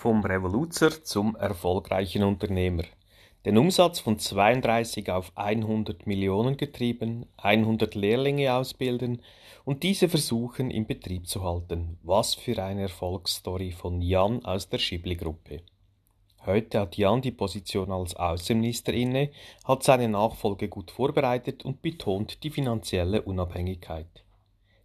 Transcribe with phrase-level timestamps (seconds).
[0.00, 2.84] Vom Revoluzer zum erfolgreichen Unternehmer.
[3.44, 9.20] Den Umsatz von 32 auf 100 Millionen getrieben, 100 Lehrlinge ausbilden
[9.66, 11.98] und diese versuchen in Betrieb zu halten.
[12.02, 15.60] Was für eine Erfolgsstory von Jan aus der Schibli-Gruppe.
[16.46, 19.28] Heute hat Jan die Position als Außenminister inne,
[19.66, 24.24] hat seine Nachfolge gut vorbereitet und betont die finanzielle Unabhängigkeit.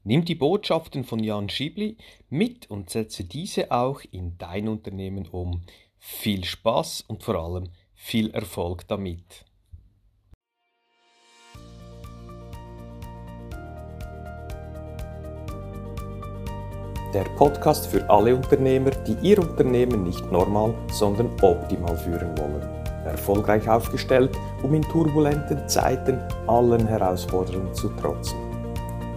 [0.07, 1.97] Nimm die Botschaften von Jan Schibli
[2.29, 5.63] mit und setze diese auch in dein Unternehmen um.
[5.97, 9.45] Viel Spaß und vor allem viel Erfolg damit.
[17.11, 22.61] Der Podcast für alle Unternehmer, die ihr Unternehmen nicht normal, sondern optimal führen wollen.
[23.05, 28.44] Erfolgreich aufgestellt, um in turbulenten Zeiten allen Herausforderungen zu trotzen.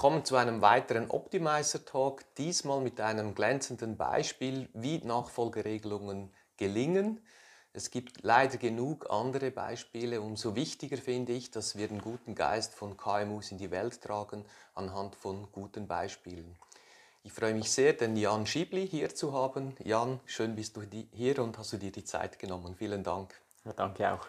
[0.00, 7.20] Willkommen zu einem weiteren Optimizer Talk, diesmal mit einem glänzenden Beispiel, wie Nachfolgeregelungen gelingen.
[7.74, 10.22] Es gibt leider genug andere Beispiele.
[10.22, 14.46] Umso wichtiger finde ich, dass wir den guten Geist von KMUs in die Welt tragen,
[14.74, 16.56] anhand von guten Beispielen.
[17.22, 19.76] Ich freue mich sehr, den Jan Schibli hier zu haben.
[19.84, 22.74] Jan, schön bist du hier und hast du dir die Zeit genommen.
[22.74, 23.38] Vielen Dank.
[23.66, 24.26] Ja, danke auch.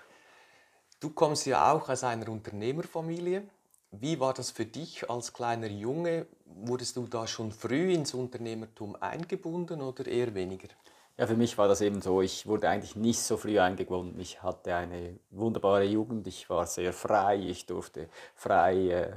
[0.99, 3.47] Du kommst ja auch aus einer Unternehmerfamilie.
[3.93, 6.25] Wie war das für dich als kleiner Junge?
[6.45, 10.69] Wurdest du da schon früh ins Unternehmertum eingebunden oder eher weniger?
[11.17, 12.21] Ja, für mich war das eben so.
[12.21, 14.17] Ich wurde eigentlich nicht so früh eingebunden.
[14.21, 16.25] Ich hatte eine wunderbare Jugend.
[16.27, 17.37] Ich war sehr frei.
[17.37, 19.11] Ich durfte frei äh,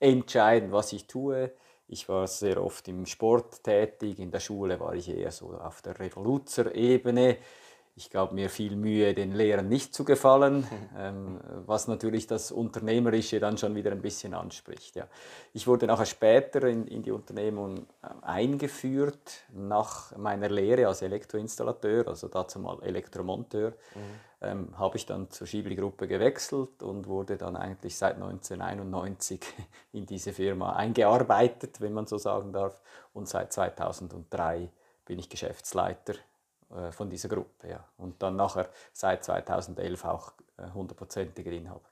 [0.00, 1.52] entscheiden, was ich tue.
[1.86, 4.18] Ich war sehr oft im Sport tätig.
[4.18, 7.36] In der Schule war ich eher so auf der Revoluzer-Ebene.
[8.00, 10.66] Ich gab mir viel Mühe, den Lehrern nicht zu gefallen,
[10.98, 14.96] ähm, was natürlich das Unternehmerische dann schon wieder ein bisschen anspricht.
[14.96, 15.06] Ja.
[15.52, 22.08] Ich wurde nachher später in, in die Unternehmung äh, eingeführt, nach meiner Lehre als Elektroinstallateur,
[22.08, 24.00] also dazu mal Elektromonteur, mhm.
[24.40, 29.42] ähm, habe ich dann zur Schiebli-Gruppe gewechselt und wurde dann eigentlich seit 1991
[29.92, 32.80] in diese Firma eingearbeitet, wenn man so sagen darf.
[33.12, 34.70] Und seit 2003
[35.04, 36.14] bin ich Geschäftsleiter
[36.74, 37.68] äh, von dieser Gruppe.
[37.68, 37.84] Ja.
[37.96, 41.88] Und dann nachher seit 2011 auch äh, hundertprozentiger Inhaber.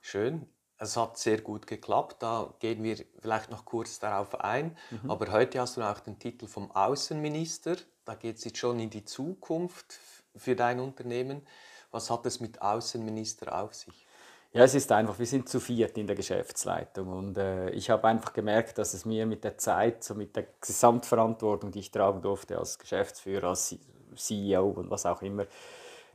[0.00, 0.46] Schön.
[0.78, 2.22] Es hat sehr gut geklappt.
[2.22, 4.76] Da gehen wir vielleicht noch kurz darauf ein.
[4.90, 5.10] Mhm.
[5.10, 7.76] Aber heute hast du auch den Titel vom Außenminister.
[8.04, 10.00] Da geht es jetzt schon in die Zukunft
[10.34, 11.46] für dein Unternehmen.
[11.92, 14.06] Was hat es mit Außenminister auf sich?
[14.54, 18.06] Ja, es ist einfach, wir sind zu viert in der Geschäftsleitung und äh, ich habe
[18.06, 22.20] einfach gemerkt, dass es mir mit der Zeit, so mit der Gesamtverantwortung, die ich tragen
[22.20, 23.74] durfte als Geschäftsführer, als
[24.16, 25.46] CEO und was auch immer,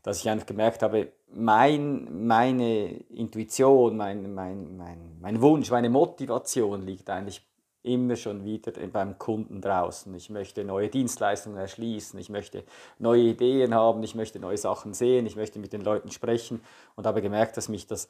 [0.03, 6.86] dass ich einfach gemerkt habe, mein, meine Intuition, mein, mein, mein, mein Wunsch, meine Motivation
[6.86, 7.46] liegt eigentlich
[7.84, 10.13] immer schon wieder beim Kunden draußen.
[10.16, 12.63] Ich möchte neue Dienstleistungen erschließen, ich möchte
[13.00, 16.62] neue Ideen haben, ich möchte neue Sachen sehen, ich möchte mit den Leuten sprechen
[16.96, 18.09] und habe gemerkt, dass mich das,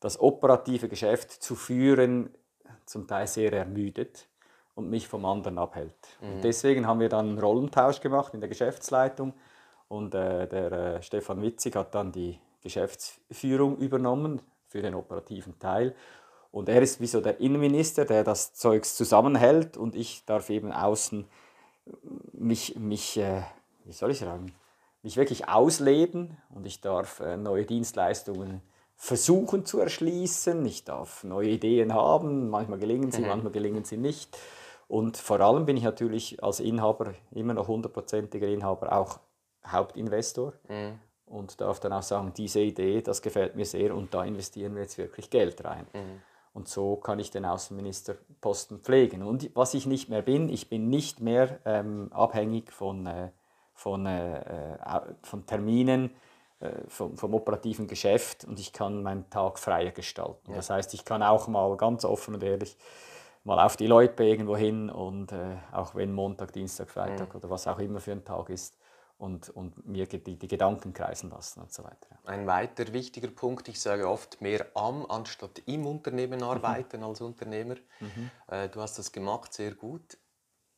[0.00, 2.30] das operative Geschäft zu führen
[2.86, 4.28] zum Teil sehr ermüdet
[4.76, 5.96] und mich vom anderen abhält.
[6.20, 6.42] Mhm.
[6.42, 9.34] deswegen haben wir dann einen Rollentausch gemacht in der Geschäftsleitung
[9.88, 15.94] und äh, der äh, Stefan Witzig hat dann die Geschäftsführung übernommen für den operativen Teil.
[16.50, 20.72] Und er ist wie so der Innenminister, der das Zeugs zusammenhält und ich darf eben
[20.72, 21.26] außen
[22.32, 23.42] mich, mich äh,
[23.84, 24.52] wie soll ich sagen,
[25.02, 28.60] mich wirklich ausleben und ich darf äh, neue Dienstleistungen
[28.96, 30.64] versuchen zu erschließen.
[30.66, 33.28] Ich darf neue Ideen haben, manchmal gelingen sie, mhm.
[33.28, 34.36] manchmal gelingen sie nicht.
[34.88, 39.18] Und vor allem bin ich natürlich als Inhaber, immer noch hundertprozentiger Inhaber, auch
[39.66, 41.00] Hauptinvestor mhm.
[41.26, 44.82] und darf dann auch sagen, diese Idee, das gefällt mir sehr und da investieren wir
[44.82, 45.86] jetzt wirklich Geld rein.
[45.92, 46.22] Mhm.
[46.52, 49.22] Und so kann ich den Außenministerposten pflegen.
[49.22, 53.30] Und was ich nicht mehr bin, ich bin nicht mehr ähm, abhängig von, äh,
[53.74, 56.12] von, äh, äh von Terminen,
[56.60, 60.52] äh, vom, vom, operativen Geschäft und ich kann meinen Tag freier gestalten.
[60.52, 60.56] Ja.
[60.56, 62.78] Das heißt, ich kann auch mal ganz offen und ehrlich
[63.46, 67.36] mal auf die Leute irgendwo hin und äh, auch wenn Montag, Dienstag, Freitag mhm.
[67.36, 68.76] oder was auch immer für ein Tag ist
[69.18, 72.18] und, und mir die, die Gedanken kreisen lassen und so weiter.
[72.24, 76.46] Ein weiter wichtiger Punkt, ich sage oft mehr am anstatt im Unternehmen mhm.
[76.46, 77.06] arbeiten mhm.
[77.06, 77.76] als Unternehmer.
[78.00, 78.30] Mhm.
[78.48, 80.18] Äh, du hast das gemacht, sehr gut.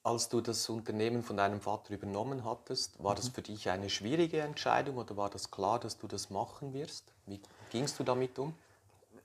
[0.03, 4.41] Als du das Unternehmen von deinem Vater übernommen hattest, war das für dich eine schwierige
[4.41, 7.13] Entscheidung oder war das klar, dass du das machen wirst?
[7.27, 7.41] Wie
[7.71, 8.55] gingst du damit um?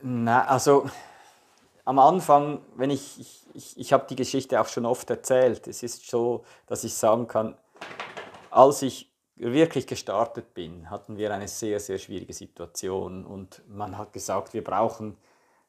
[0.01, 0.89] Na, also
[1.86, 5.84] am Anfang, wenn ich, ich, ich, ich habe die Geschichte auch schon oft erzählt, es
[5.84, 7.58] ist so, dass ich sagen kann,
[8.52, 14.14] als ich wirklich gestartet bin, hatten wir eine sehr, sehr schwierige Situation und man hat
[14.14, 15.18] gesagt, wir brauchen,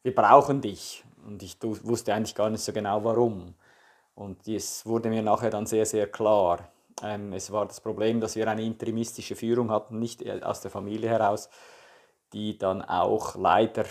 [0.03, 1.05] wir brauchen dich.
[1.27, 3.55] Und ich wusste eigentlich gar nicht so genau warum.
[4.15, 6.69] Und es wurde mir nachher dann sehr, sehr klar.
[7.03, 11.09] Ähm, es war das Problem, dass wir eine interimistische Führung hatten, nicht aus der Familie
[11.09, 11.49] heraus,
[12.33, 13.85] die dann auch leider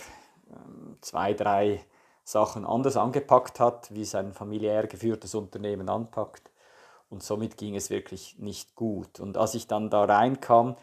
[0.51, 1.83] ähm, zwei, drei
[2.23, 6.51] Sachen anders angepackt hat, wie es ein familiär geführtes Unternehmen anpackt.
[7.09, 9.19] Und somit ging es wirklich nicht gut.
[9.19, 10.75] Und als ich dann da reinkam,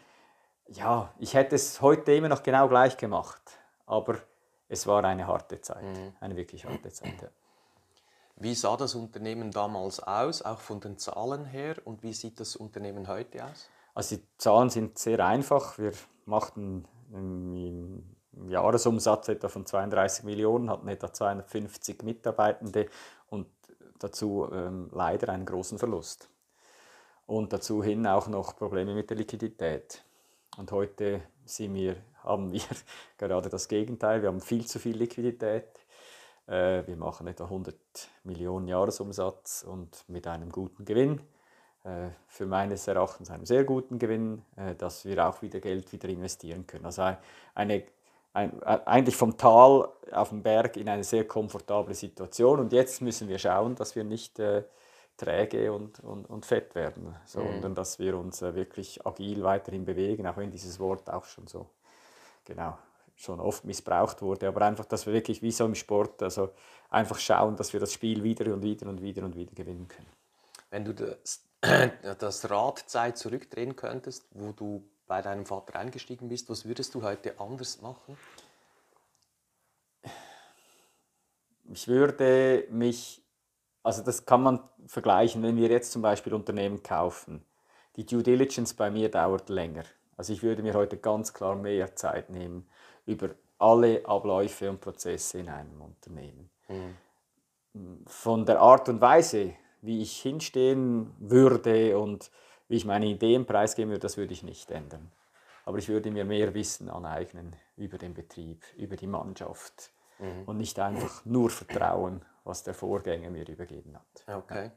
[0.67, 3.41] ja, ich hätte es heute immer noch genau gleich gemacht.
[3.85, 4.17] Aber
[4.69, 6.13] es war eine harte Zeit, mhm.
[6.21, 7.21] eine wirklich harte Zeit.
[7.21, 7.27] Ja.
[8.37, 11.75] Wie sah das Unternehmen damals aus, auch von den Zahlen her?
[11.83, 13.69] Und wie sieht das Unternehmen heute aus?
[13.93, 15.77] Also die Zahlen sind sehr einfach.
[15.77, 15.91] Wir
[16.25, 18.15] machten im
[18.47, 22.87] Jahresumsatz etwa von 32 Millionen, hatten etwa 250 Mitarbeitende
[23.29, 23.47] und
[23.99, 26.29] dazu ähm, leider einen großen Verlust.
[27.27, 30.03] Und dazu hin auch noch Probleme mit der Liquidität.
[30.57, 31.21] Und heute
[31.57, 32.61] wir, haben wir
[33.17, 34.21] gerade das Gegenteil.
[34.21, 35.67] Wir haben viel zu viel Liquidität.
[36.47, 37.75] Äh, wir machen etwa 100
[38.23, 41.21] Millionen Jahresumsatz und mit einem guten Gewinn.
[41.83, 46.09] Äh, für meines Erachtens einen sehr guten Gewinn, äh, dass wir auch wieder Geld wieder
[46.09, 46.85] investieren können.
[46.85, 47.15] Also
[47.55, 47.83] eine
[48.33, 52.59] ein, eigentlich vom Tal auf den Berg in eine sehr komfortable Situation.
[52.59, 54.63] Und jetzt müssen wir schauen, dass wir nicht äh,
[55.17, 57.75] träge und, und, und fett werden, sondern mhm.
[57.75, 61.67] dass wir uns äh, wirklich agil weiterhin bewegen, auch wenn dieses Wort auch schon so
[62.45, 62.77] genau
[63.15, 66.49] schon oft missbraucht wurde, aber einfach, dass wir wirklich wie so im Sport, also
[66.89, 70.09] einfach schauen, dass wir das Spiel wieder und wieder und wieder und wieder gewinnen können.
[70.71, 71.43] Wenn du das,
[72.19, 77.37] das Radzeit zurückdrehen könntest, wo du bei deinem Vater eingestiegen bist, was würdest du heute
[77.37, 78.17] anders machen?
[81.69, 83.21] Ich würde mich,
[83.83, 87.45] also das kann man vergleichen, wenn wir jetzt zum Beispiel Unternehmen kaufen.
[87.97, 89.83] Die Due Diligence bei mir dauert länger.
[90.15, 92.69] Also ich würde mir heute ganz klar mehr Zeit nehmen
[93.05, 96.49] über alle Abläufe und Prozesse in einem Unternehmen.
[96.69, 98.05] Mhm.
[98.07, 102.31] Von der Art und Weise, wie ich hinstehen würde und
[102.71, 105.11] wie ich meine Ideen preisgeben würde, das würde ich nicht ändern.
[105.65, 110.43] Aber ich würde mir mehr Wissen aneignen über den Betrieb, über die Mannschaft mhm.
[110.45, 114.43] und nicht einfach nur vertrauen, was der Vorgänger mir übergeben hat.
[114.45, 114.71] Okay.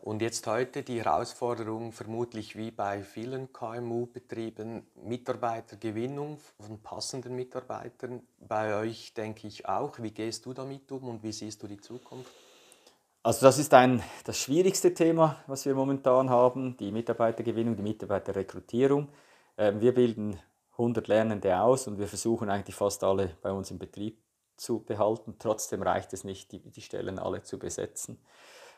[0.00, 8.22] Und jetzt heute die Herausforderung, vermutlich wie bei vielen KMU-Betrieben, Mitarbeitergewinnung von passenden Mitarbeitern.
[8.38, 9.98] Bei euch denke ich auch.
[9.98, 12.30] Wie gehst du damit um und wie siehst du die Zukunft?
[13.22, 19.08] Also das ist ein, das schwierigste Thema, was wir momentan haben, die Mitarbeitergewinnung, die Mitarbeiterrekrutierung.
[19.58, 20.38] Ähm, wir bilden
[20.72, 24.16] 100 Lernende aus und wir versuchen eigentlich fast alle bei uns im Betrieb
[24.56, 25.36] zu behalten.
[25.38, 28.18] Trotzdem reicht es nicht, die, die Stellen alle zu besetzen.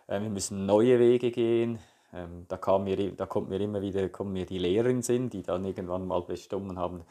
[0.09, 1.79] Ähm, wir müssen neue Wege gehen.
[2.13, 5.31] Ähm, da, kam mir, da kommt mir immer wieder kommen mir die Lehrer in Sinn,
[5.31, 7.05] die dann irgendwann mal bestimmt haben,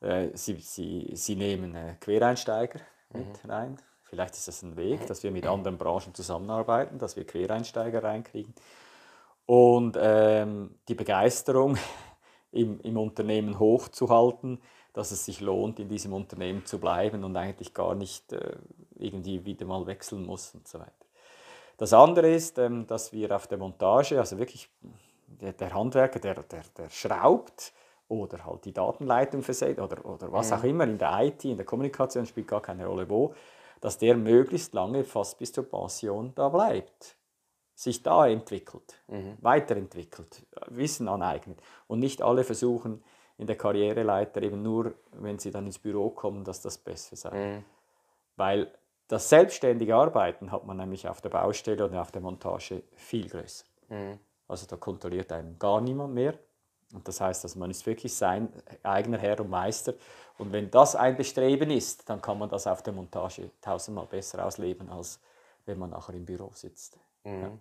[0.00, 2.80] äh, sie, sie, sie nehmen äh, Quereinsteiger
[3.12, 3.20] mhm.
[3.20, 7.26] mit rein Vielleicht ist das ein Weg, dass wir mit anderen Branchen zusammenarbeiten, dass wir
[7.26, 8.54] Quereinsteiger reinkriegen.
[9.46, 11.76] Und ähm, die Begeisterung
[12.52, 14.60] im, im Unternehmen hochzuhalten,
[14.92, 18.56] dass es sich lohnt, in diesem Unternehmen zu bleiben und eigentlich gar nicht äh,
[18.94, 20.92] irgendwie wieder mal wechseln muss und so weiter.
[21.76, 24.70] Das andere ist, ähm, dass wir auf der Montage, also wirklich
[25.26, 27.72] der, der Handwerker, der, der, der schraubt
[28.08, 31.66] oder halt die Datenleitung versetzt oder, oder was auch immer in der IT, in der
[31.66, 33.34] Kommunikation spielt gar keine Rolle wo,
[33.80, 37.16] dass der möglichst lange, fast bis zur Pension, da bleibt.
[37.74, 39.36] Sich da entwickelt, mhm.
[39.40, 41.60] weiterentwickelt, Wissen aneignet.
[41.86, 43.04] Und nicht alle versuchen
[43.36, 47.30] in der Karriereleiter eben nur, wenn sie dann ins Büro kommen, dass das besser sei.
[47.30, 47.64] Mhm.
[48.36, 48.72] Weil
[49.08, 53.66] das selbstständige Arbeiten hat man nämlich auf der Baustelle oder auf der Montage viel größer.
[53.88, 54.18] Mhm.
[54.48, 56.38] Also da kontrolliert einen gar niemand mehr.
[56.92, 58.48] Und das heißt, dass man ist wirklich sein
[58.82, 59.94] eigener Herr und Meister.
[60.38, 64.44] Und wenn das ein Bestreben ist, dann kann man das auf der Montage tausendmal besser
[64.44, 65.20] ausleben, als
[65.64, 66.98] wenn man nachher im Büro sitzt.
[67.24, 67.42] Mhm.
[67.42, 67.58] Ja.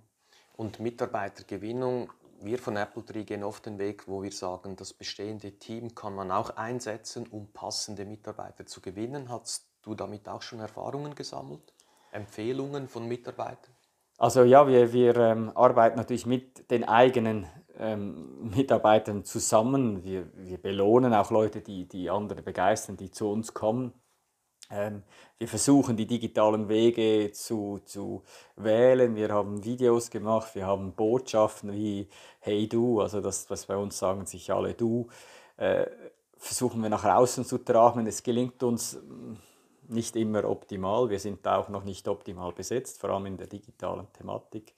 [0.57, 5.53] Und Mitarbeitergewinnung, wir von Apple Tree gehen oft den Weg, wo wir sagen, das bestehende
[5.53, 9.29] Team kann man auch einsetzen, um passende Mitarbeiter zu gewinnen.
[9.29, 11.73] Hast du damit auch schon Erfahrungen gesammelt?
[12.11, 13.74] Empfehlungen von Mitarbeitern?
[14.17, 20.03] Also ja, wir, wir ähm, arbeiten natürlich mit den eigenen ähm, Mitarbeitern zusammen.
[20.03, 23.93] Wir, wir belohnen auch Leute, die, die andere begeistern, die zu uns kommen.
[24.71, 25.03] Ähm,
[25.37, 28.23] wir versuchen die digitalen Wege zu, zu
[28.55, 29.15] wählen.
[29.15, 32.07] Wir haben Videos gemacht, wir haben Botschaften wie
[32.39, 35.07] Hey du, also das, was bei uns sagen sich alle du,
[35.57, 35.85] äh,
[36.37, 38.07] versuchen wir nach außen zu tragen.
[38.07, 38.97] Es gelingt uns
[39.89, 41.09] nicht immer optimal.
[41.09, 44.73] Wir sind auch noch nicht optimal besetzt, vor allem in der digitalen Thematik.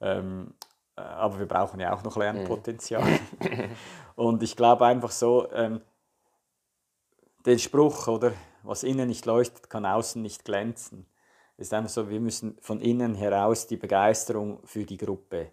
[0.00, 0.54] Ähm,
[0.96, 3.02] äh, aber wir brauchen ja auch noch Lernpotenzial.
[4.16, 5.80] Und ich glaube einfach so, ähm,
[7.46, 8.32] den Spruch, oder
[8.62, 11.06] was innen nicht leuchtet, kann außen nicht glänzen.
[11.56, 15.52] Es ist einfach so, wir müssen von innen heraus die Begeisterung für die Gruppe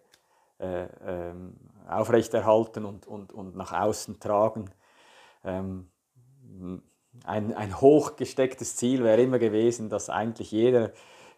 [0.60, 1.56] äh, ähm,
[1.88, 4.70] aufrechterhalten und, und, und nach außen tragen.
[5.44, 5.90] Ähm,
[7.24, 10.92] ein, ein hochgestecktes Ziel wäre immer gewesen, dass eigentlich jeder,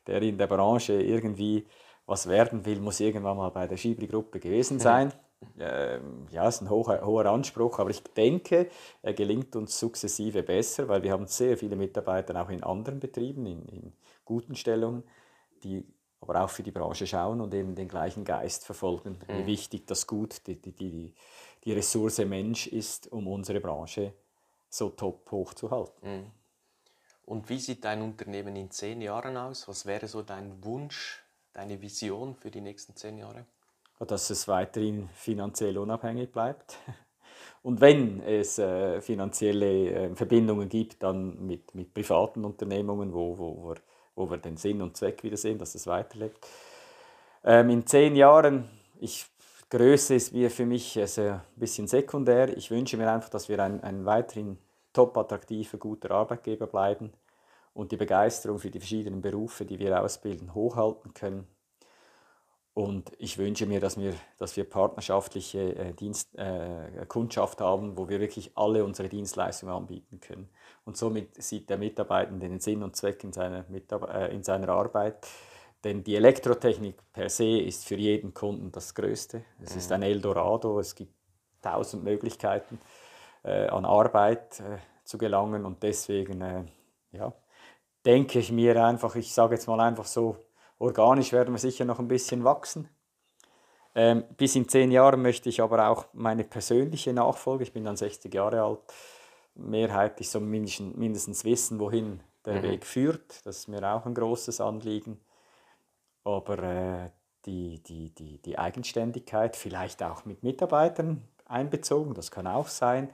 [0.08, 1.66] der in der Branche irgendwie
[2.06, 5.14] was werden will, muss irgendwann mal bei der Schibri-Gruppe gewesen sein.
[5.60, 8.70] Ähm, ja, ist ein hoher, hoher Anspruch, aber ich denke,
[9.02, 13.46] er gelingt uns sukzessive besser, weil wir haben sehr viele Mitarbeiter auch in anderen Betrieben,
[13.46, 15.04] in, in guten Stellungen,
[15.64, 15.84] die
[16.20, 19.40] aber auch für die Branche schauen und eben den gleichen Geist verfolgen, mhm.
[19.40, 21.16] wie wichtig das Gut, die, die, die,
[21.64, 24.14] die Ressource Mensch ist, um unsere Branche
[24.72, 26.18] so top hoch zu halten.
[26.18, 26.32] Mhm.
[27.26, 29.68] Und wie sieht dein Unternehmen in zehn Jahren aus?
[29.68, 31.24] Was wäre so dein Wunsch,
[31.54, 33.46] deine Vision für die nächsten zehn Jahre?
[34.08, 36.78] dass es weiterhin finanziell unabhängig bleibt.
[37.64, 43.70] Und wenn es äh, finanzielle äh, Verbindungen gibt, dann mit, mit privaten Unternehmungen, wo, wo,
[43.70, 43.76] wir,
[44.16, 46.48] wo wir den Sinn und Zweck wieder sehen, dass es weiterlebt.
[47.44, 48.68] Ähm, in zehn Jahren,
[49.00, 49.28] ich,
[49.72, 52.56] Größe ist mir für mich also ein bisschen sekundär.
[52.56, 54.60] Ich wünsche mir einfach, dass wir ein, ein weiterhin
[54.94, 57.12] top attraktiver, guter Arbeitgeber bleiben
[57.74, 61.48] und die Begeisterung für die verschiedenen Berufe, die wir ausbilden, hochhalten können
[62.74, 68.08] und ich wünsche mir, dass wir, dass wir partnerschaftliche äh, Dienst, äh, Kundschaft haben, wo
[68.08, 70.50] wir wirklich alle unsere Dienstleistungen anbieten können.
[70.86, 75.28] Und somit sieht der Mitarbeiter den Sinn und Zweck in seiner, äh, in seiner Arbeit.
[75.84, 79.44] Denn die Elektrotechnik per se ist für jeden Kunden das Größte.
[79.64, 79.78] Es mhm.
[79.78, 81.14] ist ein Eldorado, es gibt
[81.62, 82.80] tausend Möglichkeiten
[83.44, 86.64] äh, an Arbeit äh, zu gelangen und deswegen äh,
[87.12, 87.34] ja,
[88.06, 90.38] denke ich mir einfach, ich sage jetzt mal einfach so,
[90.82, 92.90] Organisch werden wir sicher noch ein bisschen wachsen.
[93.94, 97.98] Ähm, bis in zehn Jahren möchte ich aber auch meine persönliche Nachfolge, ich bin dann
[97.98, 98.80] 60 Jahre alt,
[99.54, 102.64] mehrheitlich so mindestens, mindestens wissen, wohin der mhm.
[102.64, 103.46] Weg führt.
[103.46, 105.20] Das ist mir auch ein großes Anliegen.
[106.24, 107.10] Aber äh,
[107.46, 113.14] die, die, die, die Eigenständigkeit, vielleicht auch mit Mitarbeitern einbezogen, das kann auch sein,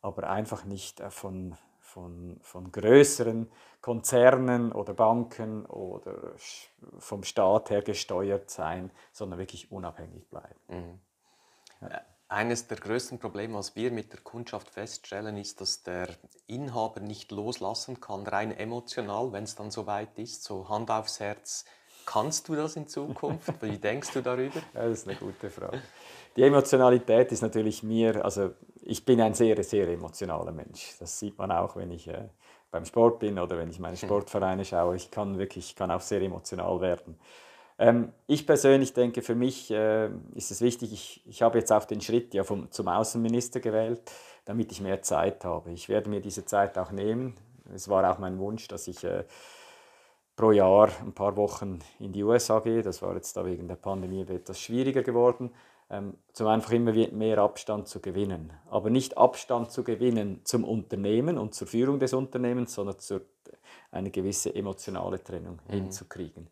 [0.00, 6.34] aber einfach nicht äh, von, von, von größeren Konzernen oder Banken oder
[6.98, 10.60] vom Staat her gesteuert sein, sondern wirklich unabhängig bleiben.
[10.68, 11.00] Mhm.
[11.82, 11.88] Ja.
[11.88, 16.08] Äh, eines der größten Probleme, was wir mit der Kundschaft feststellen, ist, dass der
[16.48, 21.64] Inhaber nicht loslassen kann, rein emotional, wenn es dann soweit ist, so Hand aufs Herz.
[22.06, 23.52] Kannst du das in Zukunft?
[23.60, 24.60] Wie denkst du darüber?
[24.72, 25.82] Ja, das ist eine gute Frage.
[26.36, 28.50] Die Emotionalität ist natürlich mir, also
[28.82, 30.96] ich bin ein sehr, sehr emotionaler Mensch.
[31.00, 32.28] Das sieht man auch, wenn ich äh,
[32.70, 33.96] beim Sport bin oder wenn ich meine.
[34.06, 34.96] Sportvereine schaue.
[34.96, 37.18] Ich kann wirklich, ich kann auch sehr emotional werden.
[37.78, 41.84] Ähm, ich persönlich denke, für mich äh, ist es wichtig, ich, ich habe jetzt auch
[41.84, 44.00] den Schritt ja vom, zum Außenminister gewählt,
[44.44, 45.72] damit ich mehr Zeit habe.
[45.72, 47.34] Ich werde mir diese Zeit auch nehmen.
[47.74, 49.24] Es war auch mein Wunsch, dass ich äh,
[50.36, 52.82] pro Jahr ein paar Wochen in die USA gehe.
[52.82, 55.50] Das war jetzt da wegen der Pandemie etwas schwieriger geworden
[55.90, 58.52] ähm, zum einfach immer mehr Abstand zu gewinnen.
[58.70, 63.22] Aber nicht Abstand zu gewinnen zum Unternehmen und zur Führung des Unternehmens, sondern zur,
[63.90, 65.72] eine gewisse emotionale Trennung mhm.
[65.72, 66.48] hinzukriegen.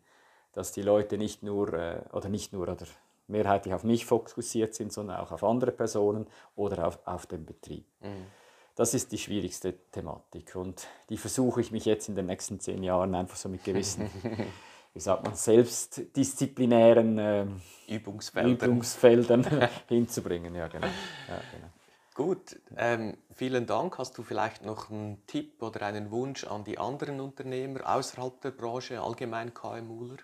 [0.53, 2.85] Dass die Leute nicht nur, äh, oder nicht nur, oder
[3.27, 7.85] mehrheitlich auf mich fokussiert sind, sondern auch auf andere Personen oder auf, auf den Betrieb.
[8.01, 8.27] Mhm.
[8.75, 12.83] Das ist die schwierigste Thematik und die versuche ich mich jetzt in den nächsten zehn
[12.83, 14.09] Jahren einfach so mit gewissen
[14.95, 17.45] wie sagt man, selbstdisziplinären äh,
[17.87, 20.55] Übungsfeldern, Übungsfeldern hinzubringen.
[20.55, 20.87] Ja, genau.
[20.87, 21.67] Ja, genau.
[22.13, 23.97] Gut, ähm, vielen Dank.
[23.97, 28.51] Hast du vielleicht noch einen Tipp oder einen Wunsch an die anderen Unternehmer außerhalb der
[28.51, 30.15] Branche, allgemein KMUler?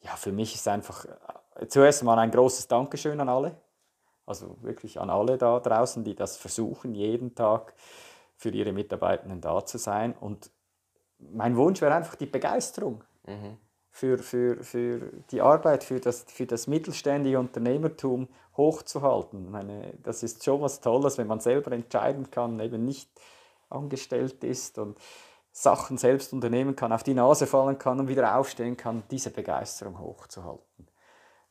[0.00, 1.04] Ja, für mich ist einfach
[1.56, 3.60] äh, zuerst mal ein großes Dankeschön an alle.
[4.30, 7.74] Also wirklich an alle da draußen, die das versuchen, jeden Tag
[8.36, 10.14] für ihre Mitarbeitenden da zu sein.
[10.18, 10.50] Und
[11.18, 13.04] mein Wunsch wäre einfach die Begeisterung.
[13.26, 13.58] Mhm
[13.90, 19.44] für, für, für die Arbeit, für das, für das mittelständige Unternehmertum hochzuhalten.
[19.44, 23.10] Ich meine, das ist schon was Tolles, wenn man selber entscheiden kann, eben nicht
[23.68, 24.98] angestellt ist und
[25.52, 29.98] Sachen selbst unternehmen kann, auf die Nase fallen kann und wieder aufstehen kann, diese Begeisterung
[29.98, 30.88] hochzuhalten.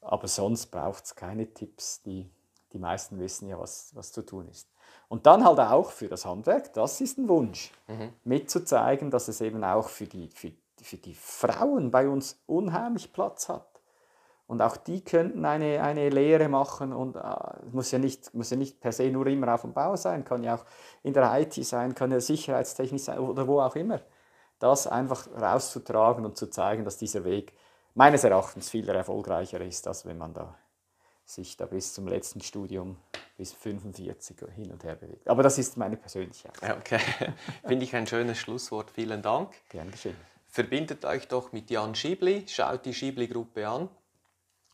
[0.02, 2.30] Aber sonst braucht es keine Tipps, die,
[2.74, 4.70] die meisten wissen ja, was, was zu tun ist.
[5.08, 8.14] Und dann halt auch für das Handwerk, das ist ein Wunsch, mhm.
[8.24, 13.50] mitzuzeigen, dass es eben auch für die, für, für die Frauen bei uns unheimlich Platz
[13.50, 13.66] hat.
[14.46, 17.22] Und auch die könnten eine, eine Lehre machen und äh,
[17.72, 20.44] muss, ja nicht, muss ja nicht per se nur immer auf dem Bau sein, kann
[20.44, 20.66] ja auch
[21.04, 24.02] in der IT sein, kann ja Sicherheitstechnik sein oder wo auch immer.
[24.58, 27.54] Das einfach rauszutragen und zu zeigen, dass dieser Weg
[27.94, 30.56] meines Erachtens viel erfolgreicher ist, als wenn man da
[31.30, 32.98] sich da bis zum letzten Studium
[33.38, 35.28] bis 45 hin und her bewegt.
[35.28, 36.80] Aber das ist meine persönliche Erfahrung.
[36.80, 37.00] Okay,
[37.68, 38.92] finde ich ein schönes Schlusswort.
[38.92, 39.54] Vielen Dank.
[39.70, 40.18] Gern geschehen.
[40.48, 43.90] Verbindet euch doch mit Jan Schiebli, schaut die Schiebli-Gruppe an.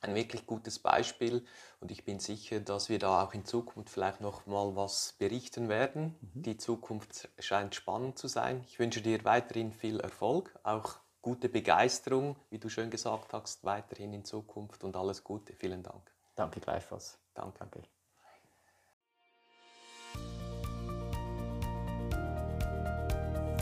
[0.01, 1.43] Ein wirklich gutes Beispiel
[1.79, 5.67] und ich bin sicher, dass wir da auch in Zukunft vielleicht noch mal was berichten
[5.67, 6.15] werden.
[6.21, 6.43] Mhm.
[6.43, 8.63] Die Zukunft scheint spannend zu sein.
[8.67, 14.13] Ich wünsche dir weiterhin viel Erfolg, auch gute Begeisterung, wie du schön gesagt hast, weiterhin
[14.13, 15.53] in Zukunft und alles Gute.
[15.53, 16.14] Vielen Dank.
[16.35, 17.17] Danke gleichfalls.
[17.33, 17.57] Danke.
[17.59, 17.81] Danke.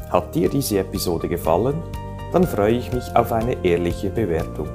[0.09, 1.81] Hat dir diese Episode gefallen?
[2.31, 4.67] Dann freue ich mich auf eine ehrliche Bewertung.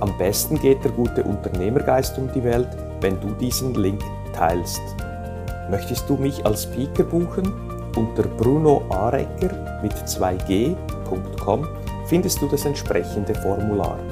[0.00, 2.68] Am besten geht der gute Unternehmergeist um die Welt,
[3.00, 4.82] wenn du diesen Link teilst.
[5.70, 7.46] Möchtest du mich als Speaker buchen?
[7.96, 11.68] Unter brunoarecker mit 2g.com
[12.06, 14.11] findest du das entsprechende Formular.